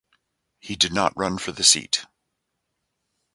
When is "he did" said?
0.59-0.91